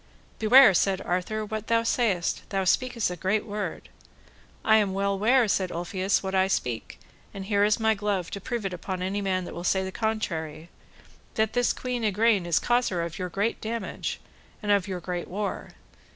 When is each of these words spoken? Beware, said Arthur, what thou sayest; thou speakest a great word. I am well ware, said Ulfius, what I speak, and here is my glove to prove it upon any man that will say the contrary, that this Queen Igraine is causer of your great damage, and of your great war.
Beware, 0.39 0.73
said 0.73 0.99
Arthur, 1.03 1.45
what 1.45 1.67
thou 1.67 1.83
sayest; 1.83 2.49
thou 2.49 2.63
speakest 2.63 3.11
a 3.11 3.15
great 3.15 3.45
word. 3.45 3.87
I 4.65 4.77
am 4.77 4.95
well 4.95 5.15
ware, 5.19 5.47
said 5.47 5.71
Ulfius, 5.71 6.23
what 6.23 6.33
I 6.33 6.47
speak, 6.47 6.97
and 7.35 7.45
here 7.45 7.63
is 7.63 7.79
my 7.79 7.93
glove 7.93 8.31
to 8.31 8.41
prove 8.41 8.65
it 8.65 8.73
upon 8.73 9.03
any 9.03 9.21
man 9.21 9.45
that 9.45 9.53
will 9.53 9.63
say 9.63 9.83
the 9.83 9.91
contrary, 9.91 10.71
that 11.35 11.53
this 11.53 11.71
Queen 11.71 12.03
Igraine 12.03 12.47
is 12.47 12.57
causer 12.57 13.03
of 13.03 13.19
your 13.19 13.29
great 13.29 13.61
damage, 13.61 14.19
and 14.63 14.71
of 14.71 14.87
your 14.87 15.01
great 15.01 15.27
war. 15.27 15.73